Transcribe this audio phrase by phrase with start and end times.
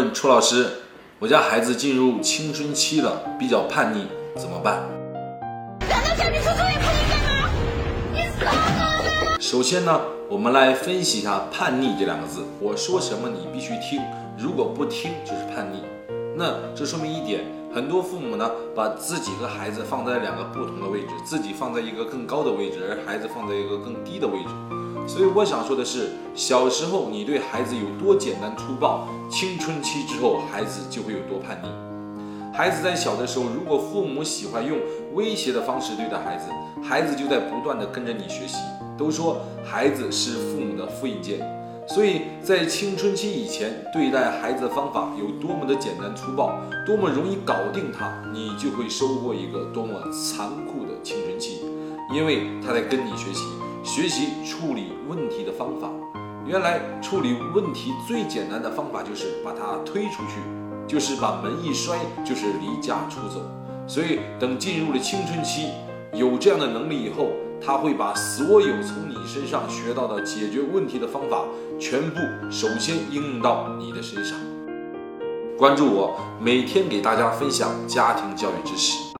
[0.00, 0.66] 问楚老师，
[1.18, 4.80] 我家孩子进入青春期了，比较叛逆，怎么办？
[5.80, 7.50] 难道叫你做作业叛逆干吗？
[8.10, 9.38] 你死了！
[9.38, 10.00] 首先呢，
[10.30, 12.40] 我们来分析一下“叛逆”这两个字。
[12.60, 14.00] 我说什么你必须听，
[14.38, 15.82] 如果不听就是叛逆。
[16.34, 17.44] 那这说明一点，
[17.74, 24.48] 很多父母呢，把自己和孩子放在两个不同的位置，自己放在一个更高的位置，而孩子放在一个更低的位置。
[25.10, 31.68] 所以我想说的是，小时候你对孩子有多简单粗暴，青春期之后孩子就会有多叛逆。
[32.56, 34.78] 孩子在小的时候，如果父母喜欢用
[35.14, 36.48] 威胁的方式对待孩子，
[36.80, 38.58] 孩子就在不断的跟着你学习。
[38.96, 41.40] 都说孩子是父母的复印件，
[41.88, 46.54] 所以在青春期以前对待孩子的方法有多么的简单粗暴，
[46.86, 51.64] 多么容易搞定他，你就会收获一个多么残酷的青春期，
[52.14, 53.42] 因为他在跟你学习。
[53.92, 55.90] 学习处理问题的方法，
[56.46, 60.38] 原来处理问题最简单的方法就是把它推出去，
[60.86, 63.42] 就是把门一摔，就是离家出走。
[63.88, 65.70] 所以等进入了青春期，
[66.14, 67.30] 有这样的能力以后，
[67.60, 71.42] 他会把所有从你身上学到的解决问题的方法，
[71.80, 74.38] 全部首先应用到你的身上。
[75.58, 79.10] 关注我，每天给大家分享家庭教育知识。